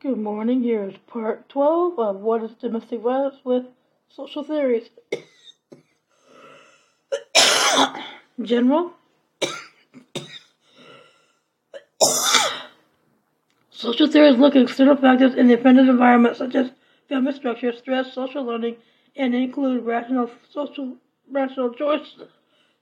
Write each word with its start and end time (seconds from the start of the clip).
Good 0.00 0.18
morning. 0.18 0.62
Here 0.62 0.88
is 0.88 0.94
part 1.08 1.48
12 1.48 1.98
of 1.98 2.20
What 2.20 2.44
is 2.44 2.52
Domestic 2.52 3.00
Violence 3.00 3.34
with 3.42 3.64
Social 4.08 4.44
Theories. 4.44 4.90
General. 8.40 8.92
Social 13.70 14.06
theories 14.06 14.38
look 14.38 14.54
at 14.54 14.62
external 14.62 14.94
factors 14.94 15.34
in 15.34 15.48
the 15.48 15.54
offender's 15.54 15.88
environment, 15.88 16.36
such 16.36 16.54
as 16.54 16.70
family 17.08 17.32
structure, 17.32 17.72
stress, 17.72 18.12
social 18.12 18.44
learning, 18.44 18.76
and 19.16 19.34
include 19.34 19.84
rational 19.84 20.30
social 20.48 20.96
rational 21.28 21.74
choice 21.74 22.14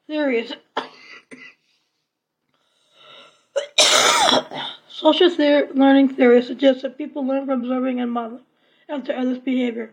theories. 0.06 0.52
Social 4.96 5.28
theory, 5.28 5.68
learning 5.74 6.08
theory 6.08 6.40
suggests 6.40 6.80
that 6.80 6.96
people 6.96 7.26
learn 7.26 7.44
from 7.44 7.60
observing 7.60 8.00
and 8.00 8.10
modeling 8.10 8.44
after 8.88 9.14
others' 9.14 9.38
behavior. 9.38 9.90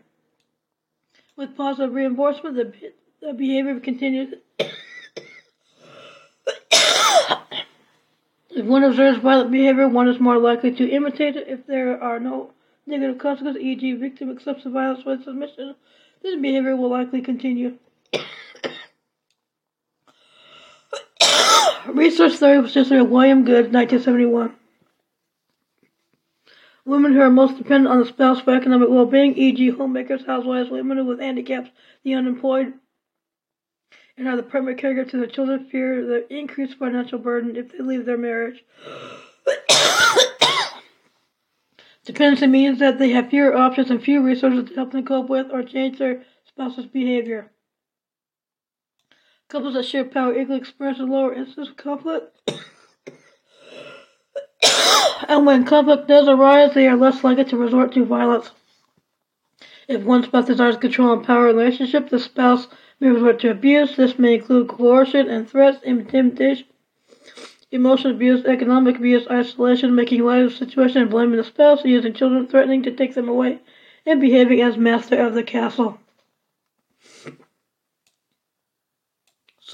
With 1.36 1.58
positive 1.58 1.92
reinforcement, 1.92 2.56
the, 2.56 2.72
the 3.20 3.34
behavior 3.34 3.78
continues. 3.80 4.32
if 4.58 4.72
one 8.64 8.82
observes 8.82 9.18
violent 9.18 9.50
behavior, 9.50 9.86
one 9.88 10.08
is 10.08 10.18
more 10.18 10.38
likely 10.38 10.74
to 10.74 10.88
imitate 10.88 11.36
it. 11.36 11.48
If 11.48 11.66
there 11.66 12.02
are 12.02 12.18
no 12.18 12.52
negative 12.86 13.18
consequences, 13.18 13.62
e.g., 13.62 13.92
victim 13.96 14.30
accepts 14.30 14.64
the 14.64 14.70
violence 14.70 15.04
with 15.04 15.24
submission, 15.24 15.74
this 16.22 16.40
behavior 16.40 16.76
will 16.76 16.88
likely 16.88 17.20
continue. 17.20 17.76
Research 21.88 22.36
theory 22.36 22.60
was 22.60 22.74
by 22.74 23.02
William 23.02 23.44
Goode, 23.44 23.70
1971. 23.70 24.56
Women 26.86 27.14
who 27.14 27.20
are 27.20 27.30
most 27.30 27.56
dependent 27.56 27.88
on 27.88 28.00
the 28.00 28.06
spouse 28.06 28.42
for 28.42 28.54
economic 28.54 28.90
well-being, 28.90 29.36
e.g. 29.38 29.70
homemakers, 29.70 30.26
housewives, 30.26 30.70
women 30.70 31.06
with 31.06 31.18
handicaps, 31.18 31.70
the 32.02 32.14
unemployed, 32.14 32.74
and 34.18 34.28
are 34.28 34.36
the 34.36 34.42
primary 34.42 34.76
caregiver 34.76 35.08
to 35.10 35.16
their 35.16 35.26
children, 35.26 35.66
fear 35.70 36.04
the 36.04 36.30
increased 36.32 36.78
financial 36.78 37.18
burden 37.18 37.56
if 37.56 37.72
they 37.72 37.78
leave 37.78 38.04
their 38.04 38.18
marriage. 38.18 38.62
Dependency 42.04 42.46
means 42.46 42.80
that 42.80 42.98
they 42.98 43.08
have 43.10 43.30
fewer 43.30 43.56
options 43.56 43.90
and 43.90 44.02
fewer 44.02 44.22
resources 44.22 44.68
to 44.68 44.74
help 44.74 44.92
them 44.92 45.06
cope 45.06 45.30
with 45.30 45.46
or 45.50 45.62
change 45.62 45.98
their 45.98 46.22
spouse's 46.46 46.84
behavior. 46.84 47.50
Couples 49.48 49.72
that 49.74 49.86
share 49.86 50.04
power 50.04 50.38
equally 50.38 50.58
experience 50.58 51.00
a 51.00 51.04
lower 51.04 51.32
incidence 51.32 51.70
of 51.70 51.76
conflict. 51.78 52.50
And 55.28 55.46
when 55.46 55.64
conflict 55.64 56.08
does 56.08 56.28
arise, 56.28 56.74
they 56.74 56.86
are 56.86 56.96
less 56.96 57.22
likely 57.24 57.44
to 57.44 57.56
resort 57.56 57.92
to 57.92 58.04
violence. 58.04 58.50
If 59.86 60.02
one 60.02 60.22
spouse 60.22 60.46
desires 60.46 60.76
control 60.76 61.12
and 61.12 61.24
power 61.24 61.48
in 61.48 61.56
a 61.56 61.58
relationship, 61.58 62.08
the 62.08 62.18
spouse 62.18 62.68
may 63.00 63.08
resort 63.08 63.40
to 63.40 63.50
abuse. 63.50 63.96
This 63.96 64.18
may 64.18 64.34
include 64.34 64.68
coercion 64.68 65.28
and 65.28 65.48
threats, 65.48 65.82
intimidation, 65.82 66.66
emotional 67.70 68.14
abuse, 68.14 68.44
economic 68.46 68.96
abuse, 68.96 69.26
isolation, 69.30 69.94
making 69.94 70.24
light 70.24 70.42
of 70.42 70.50
the 70.50 70.56
situation 70.56 71.02
and 71.02 71.10
blaming 71.10 71.36
the 71.36 71.44
spouse, 71.44 71.84
using 71.84 72.14
children, 72.14 72.46
threatening 72.46 72.82
to 72.84 72.92
take 72.92 73.14
them 73.14 73.28
away, 73.28 73.60
and 74.06 74.20
behaving 74.20 74.60
as 74.60 74.76
master 74.76 75.20
of 75.20 75.34
the 75.34 75.42
castle. 75.42 75.98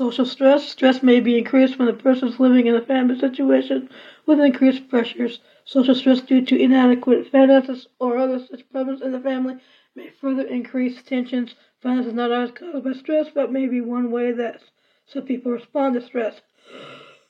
Social 0.00 0.24
stress. 0.24 0.66
Stress 0.66 1.02
may 1.02 1.20
be 1.20 1.36
increased 1.36 1.78
when 1.78 1.84
the 1.84 1.92
person 1.92 2.28
is 2.28 2.40
living 2.40 2.66
in 2.66 2.74
a 2.74 2.80
family 2.80 3.18
situation 3.18 3.90
with 4.24 4.40
increased 4.40 4.88
pressures. 4.88 5.40
Social 5.66 5.94
stress 5.94 6.22
due 6.22 6.40
to 6.40 6.58
inadequate 6.58 7.30
finances 7.30 7.86
or 7.98 8.16
other 8.16 8.38
such 8.38 8.66
problems 8.70 9.02
in 9.02 9.12
the 9.12 9.20
family 9.20 9.56
may 9.94 10.08
further 10.08 10.46
increase 10.46 11.02
tensions. 11.02 11.54
Violence 11.82 12.06
is 12.06 12.14
not 12.14 12.32
always 12.32 12.50
caused 12.50 12.82
by 12.82 12.94
stress, 12.94 13.26
but 13.34 13.52
may 13.52 13.66
be 13.66 13.82
one 13.82 14.10
way 14.10 14.32
that 14.32 14.62
some 15.04 15.24
people 15.24 15.52
respond 15.52 15.92
to 15.92 16.00
stress. 16.00 16.40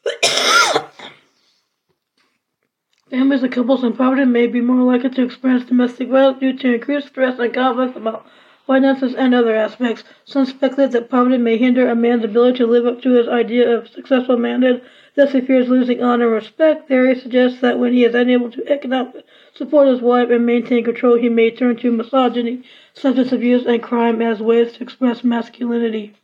Families 3.10 3.42
and 3.42 3.52
couples 3.52 3.82
in 3.82 3.97
poverty 3.97 4.26
may 4.26 4.47
be 4.47 4.60
more 4.60 4.84
likely 4.92 5.10
to 5.10 5.25
experience 5.25 5.64
domestic 5.64 6.06
violence 6.08 6.38
due 6.38 6.56
to 6.56 6.75
increased 6.75 7.08
stress 7.08 7.37
and 7.41 7.52
conflict 7.52 7.97
about 7.97 8.28
finances, 8.66 9.15
and 9.15 9.34
other 9.34 9.54
aspects. 9.54 10.04
Some 10.25 10.47
speculate 10.47 10.93
that 10.93 11.10
poverty 11.10 11.38
may 11.38 11.56
hinder 11.56 11.88
a 11.88 11.94
man's 11.94 12.25
ability 12.25 12.59
to 12.59 12.66
live 12.66 12.87
up 12.87 13.03
to 13.03 13.10
his 13.10 13.28
idea 13.28 13.76
of 13.76 13.88
successful 13.88 14.37
manhood, 14.37 14.82
thus 15.16 15.32
he 15.32 15.41
fears 15.41 15.69
losing 15.69 16.03
honor 16.03 16.26
and 16.26 16.34
respect. 16.34 16.88
Theory 16.88 17.15
suggests 17.19 17.60
that 17.60 17.78
when 17.78 17.93
he 17.93 18.04
is 18.04 18.15
unable 18.15 18.50
to 18.53 18.69
economically 18.69 19.25
support 19.54 19.88
his 19.88 20.00
wife 20.00 20.31
and 20.31 20.47
maintain 20.47 20.84
control, 20.84 21.16
he 21.16 21.28
may 21.28 21.50
turn 21.50 21.76
to 21.76 21.91
misogyny, 21.91 22.62
substance 22.94 23.32
abuse, 23.32 23.66
and 23.66 23.82
crime 23.82 24.22
as 24.22 24.41
ways 24.41 24.72
to 24.75 24.82
express 24.82 25.25
masculinity. 25.25 26.15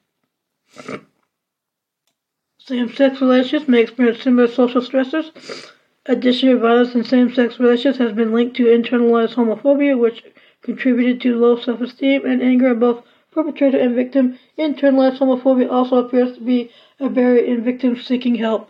Same-sex 2.58 3.20
relationships 3.20 3.68
may 3.68 3.80
experience 3.80 4.22
similar 4.22 4.48
social 4.48 4.80
stressors. 4.80 5.70
Additionally, 6.06 6.58
violence 6.58 6.94
in 6.94 7.04
same-sex 7.04 7.58
relationships 7.58 7.98
has 7.98 8.12
been 8.12 8.32
linked 8.32 8.56
to 8.56 8.66
internalized 8.66 9.34
homophobia, 9.34 9.98
which 9.98 10.24
contributed 10.66 11.20
to 11.22 11.34
low 11.34 11.58
self-esteem 11.58 12.26
and 12.26 12.42
anger 12.42 12.72
in 12.72 12.78
both 12.78 13.02
perpetrator 13.32 13.78
and 13.78 13.94
victim. 13.94 14.38
Internalized 14.58 15.18
homophobia 15.18 15.70
also 15.70 15.96
appears 15.96 16.36
to 16.36 16.42
be 16.42 16.70
a 17.00 17.08
barrier 17.08 17.44
in 17.44 17.64
victims 17.64 18.04
seeking 18.04 18.34
help. 18.34 18.68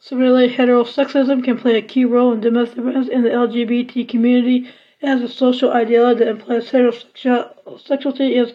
Similarly, 0.00 0.50
heterosexism 0.50 1.42
can 1.42 1.58
play 1.58 1.76
a 1.76 1.82
key 1.82 2.04
role 2.04 2.32
in 2.32 2.40
domestic 2.40 2.78
violence 2.84 3.08
in 3.08 3.22
the 3.22 3.30
LGBT 3.30 4.06
community 4.08 4.68
as 5.02 5.22
a 5.22 5.28
social 5.28 5.72
ideology 5.72 6.20
that 6.20 6.28
implies 6.28 6.70
heterosexuality 6.70 8.42
is 8.42 8.52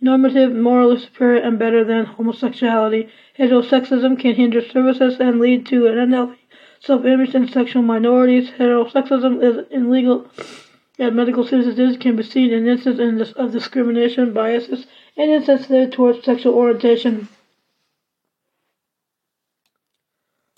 normative, 0.00 0.52
morally 0.52 0.98
superior, 0.98 1.40
and 1.40 1.58
better 1.58 1.84
than 1.84 2.04
homosexuality. 2.04 3.08
Heterosexism 3.38 4.18
can 4.18 4.34
hinder 4.34 4.60
services 4.60 5.18
and 5.20 5.40
lead 5.40 5.66
to 5.66 5.86
an 5.86 5.98
unhealthy 5.98 6.38
self-image 6.80 7.34
in 7.34 7.48
sexual 7.48 7.82
minorities. 7.82 8.50
Heterosexism 8.50 9.42
is 9.42 9.66
illegal 9.70 10.26
that 11.00 11.14
medical 11.14 11.46
citizens 11.46 11.96
can 11.96 12.14
be 12.14 12.22
seen 12.22 12.52
in 12.52 12.68
instances 12.68 13.32
of 13.32 13.52
discrimination, 13.52 14.34
biases, 14.34 14.86
and 15.16 15.30
insensitivity 15.30 15.90
towards 15.90 16.22
sexual 16.22 16.52
orientation. 16.52 17.26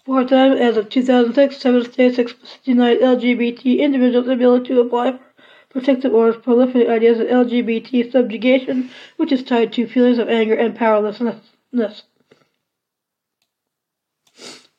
For 0.04 0.22
a 0.22 0.24
time, 0.24 0.50
as 0.54 0.76
of 0.76 0.88
2006, 0.88 1.56
seven 1.56 1.84
states 1.84 2.34
denied 2.64 2.98
LGBT 2.98 3.78
individuals 3.78 4.26
the 4.26 4.32
ability 4.32 4.74
to 4.74 4.80
apply 4.80 5.12
for 5.12 5.20
protective 5.68 6.12
orders, 6.12 6.42
proliferate 6.42 6.90
ideas 6.90 7.20
of 7.20 7.28
LGBT 7.28 8.10
subjugation, 8.10 8.90
which 9.18 9.30
is 9.30 9.44
tied 9.44 9.72
to 9.74 9.86
feelings 9.86 10.18
of 10.18 10.28
anger 10.28 10.54
and 10.54 10.74
powerlessness. 10.74 12.02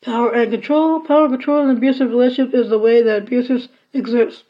Power 0.01 0.33
and 0.33 0.51
control. 0.51 0.99
Power, 0.99 1.29
control, 1.29 1.61
and 1.61 1.77
abusive 1.77 2.09
relationship 2.09 2.53
is 2.53 2.69
the 2.69 2.77
way 2.77 3.01
that 3.01 3.23
abusers 3.23 3.69
exert 3.93 4.43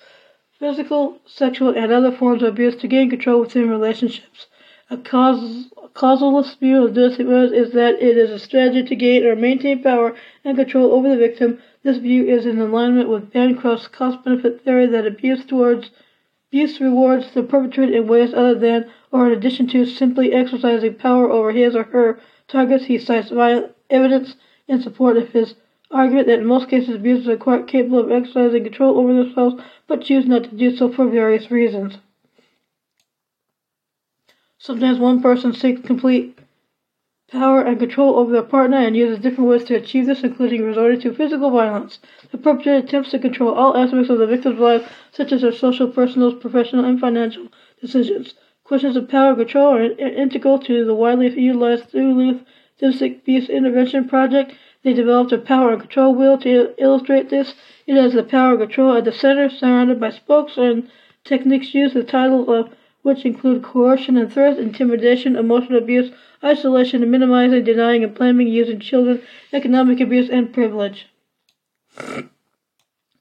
physical, 0.64 1.20
sexual, 1.26 1.76
and 1.76 1.92
other 1.92 2.10
forms 2.10 2.42
of 2.42 2.48
abuse 2.48 2.74
to 2.78 2.88
gain 2.88 3.10
control 3.10 3.42
within 3.42 3.70
relationships. 3.70 4.48
A, 4.90 4.96
causalist 4.96 6.58
view 6.62 6.86
of 6.86 6.94
domestic 6.94 7.28
violence 7.28 7.52
is 7.52 7.74
that 7.74 8.02
it 8.02 8.18
is 8.18 8.30
a 8.30 8.40
strategy 8.40 8.82
to 8.82 8.96
gain 8.96 9.26
or 9.26 9.36
maintain 9.36 9.84
power 9.84 10.16
and 10.46 10.56
control 10.56 10.94
over 10.94 11.10
the 11.10 11.18
victim. 11.18 11.62
This 11.84 11.98
view 11.98 12.24
is 12.26 12.46
in 12.46 12.62
alignment 12.62 13.10
with 13.10 13.34
Bancroft's 13.34 13.90
cost-benefit 13.90 14.64
theory 14.64 14.88
that 14.88 15.06
abuse 15.06 15.44
towards 15.44 15.92
abuse 16.50 16.80
rewards 16.80 17.34
the 17.34 17.44
perpetrator 17.44 17.98
in 17.98 18.08
ways 18.08 18.34
other 18.34 18.56
than 18.56 18.90
or 19.12 19.28
in 19.28 19.34
addition 19.34 19.68
to 19.68 19.86
simply 19.86 20.32
exercising 20.32 20.94
power 20.94 21.30
over 21.30 21.52
his 21.52 21.76
or 21.76 21.84
her 21.84 22.22
targets. 22.48 22.86
He 22.86 22.98
cites 22.98 23.32
violent 23.32 23.76
evidence 23.90 24.36
in 24.70 24.82
support 24.82 25.18
of 25.18 25.28
his 25.34 25.56
argument 25.94 26.28
that 26.28 26.40
in 26.40 26.46
most 26.46 26.70
cases 26.70 26.96
abusers 26.96 27.28
are 27.28 27.38
quite 27.38 27.68
capable 27.68 28.00
of 28.00 28.12
exercising 28.12 28.64
control 28.64 28.98
over 29.00 29.14
themselves 29.14 29.62
but 29.88 30.02
choose 30.02 30.26
not 30.26 30.44
to 30.44 30.56
do 30.56 30.76
so 30.76 30.92
for 30.92 31.08
various 31.08 31.52
reasons. 31.52 32.00
Sometimes 34.58 34.98
one 34.98 35.22
person 35.22 35.54
seeks 35.54 35.86
complete 35.86 36.40
power 37.30 37.62
and 37.62 37.80
control 37.80 38.16
over 38.18 38.32
their 38.32 38.44
partner 38.44 38.78
and 38.78 38.96
uses 38.96 39.20
different 39.20 39.50
ways 39.50 39.64
to 39.66 39.76
achieve 39.76 40.06
this, 40.06 40.24
including 40.24 40.64
resorting 40.64 41.02
to 41.02 41.14
physical 41.14 41.50
violence. 41.50 42.00
The 42.32 42.38
perpetrator 42.38 42.86
attempts 42.86 43.12
to 43.12 43.20
control 43.20 43.54
all 43.54 43.76
aspects 43.76 44.10
of 44.10 44.20
the 44.20 44.28
victim's 44.28 44.60
life, 44.60 44.90
such 45.12 45.32
as 45.32 45.42
their 45.42 45.52
social, 45.52 45.88
personal, 45.88 46.36
professional, 46.36 46.86
and 46.86 47.00
financial 47.00 47.48
decisions. 47.82 48.36
Questions 48.64 48.96
of 48.96 49.10
power 49.10 49.30
and 49.30 49.38
control 49.38 49.76
are 49.76 49.82
integral 49.82 50.60
to 50.60 50.86
the 50.86 50.94
widely 50.94 51.28
utilized 51.40 51.92
Duluth 51.92 52.44
Domestic 52.80 53.18
Abuse 53.18 53.50
Intervention 53.50 54.08
Project 54.08 54.54
they 54.84 54.94
developed 54.94 55.32
a 55.32 55.38
power 55.38 55.72
and 55.72 55.82
control 55.82 56.14
wheel 56.14 56.38
to 56.40 56.74
illustrate 56.78 57.30
this. 57.30 57.56
It 57.88 57.96
has 57.96 58.14
the 58.14 58.24
power 58.24 58.52
and 58.52 58.60
control 58.60 58.96
at 58.96 59.06
the 59.06 59.12
center, 59.12 59.50
surrounded 59.50 60.00
by 60.00 60.10
spokes 60.10 60.58
and 60.58 60.90
techniques 61.24 61.74
used, 61.74 61.96
the 61.96 62.04
title 62.04 62.54
of 62.54 62.74
which 63.02 63.26
include 63.26 63.64
coercion 63.64 64.18
and 64.18 64.32
threats, 64.32 64.60
intimidation, 64.60 65.36
emotional 65.36 65.78
abuse, 65.78 66.12
isolation, 66.44 67.02
and 67.02 67.12
minimizing, 67.12 67.64
denying, 67.64 68.04
and 68.04 68.14
blaming, 68.16 68.48
using 68.48 68.80
children, 68.80 69.22
economic 69.52 70.00
abuse, 70.00 70.30
and 70.30 70.54
privilege. 70.54 71.08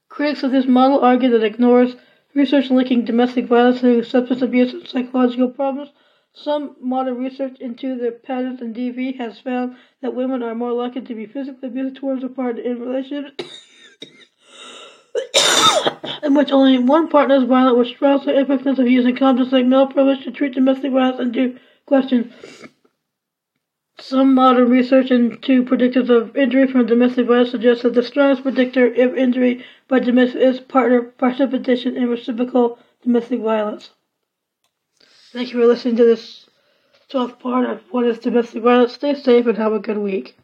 Critics 0.09 0.43
of 0.43 0.51
this 0.51 0.67
model 0.67 0.99
argue 0.99 1.29
that 1.29 1.43
it 1.43 1.53
ignores 1.53 1.95
research 2.33 2.69
linking 2.69 3.05
domestic 3.05 3.45
violence 3.45 3.81
to 3.81 4.03
substance 4.03 4.41
abuse 4.41 4.73
and 4.73 4.87
psychological 4.87 5.49
problems. 5.49 5.89
Some 6.35 6.75
modern 6.81 7.17
research 7.17 7.59
into 7.59 7.95
the 7.95 8.11
patterns 8.11 8.59
in 8.59 8.73
DV 8.73 9.17
has 9.17 9.39
found 9.39 9.77
that 10.01 10.15
women 10.15 10.41
are 10.41 10.55
more 10.55 10.73
likely 10.73 11.01
to 11.01 11.13
be 11.13 11.27
physically 11.27 11.69
abused 11.69 11.95
towards 11.97 12.23
a 12.23 12.27
partner 12.27 12.61
in 12.61 12.79
relationships 12.79 13.63
in 16.23 16.33
which 16.33 16.51
only 16.51 16.79
one 16.79 17.07
partner 17.07 17.35
is 17.35 17.43
violent, 17.43 17.97
draws 17.97 18.25
the 18.25 18.39
effectiveness 18.39 18.79
of 18.79 18.87
using 18.87 19.15
concepts 19.15 19.51
like 19.51 19.67
male 19.67 19.85
privilege 19.85 20.23
to 20.23 20.31
treat 20.31 20.55
domestic 20.55 20.91
violence 20.91 21.19
into 21.19 21.59
question. 21.85 22.33
Some 23.99 24.33
modern 24.33 24.71
research 24.71 25.11
into 25.11 25.63
predictors 25.63 26.09
of 26.09 26.35
injury 26.35 26.65
from 26.65 26.87
domestic 26.87 27.27
violence 27.27 27.51
suggests 27.51 27.83
that 27.83 27.93
the 27.93 28.01
strongest 28.01 28.41
predictor 28.41 28.87
of 28.87 29.15
injury 29.15 29.63
by 29.87 29.99
domestic 29.99 30.41
is 30.41 30.59
partner 30.59 31.03
participation 31.03 31.95
in 31.95 32.09
reciprocal 32.09 32.79
domestic 33.03 33.39
violence. 33.39 33.91
Thank 35.33 35.51
you 35.51 35.59
for 35.59 35.65
listening 35.65 35.95
to 35.95 36.05
this 36.05 36.45
12th 37.09 37.39
part 37.39 37.67
of 37.67 37.81
What 37.89 38.05
is 38.05 38.19
Domestic 38.19 38.61
Violence. 38.61 38.93
Stay 38.93 39.15
safe 39.15 39.47
and 39.47 39.57
have 39.57 39.73
a 39.73 39.79
good 39.79 39.97
week. 39.97 40.37